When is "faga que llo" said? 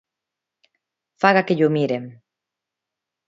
1.23-1.69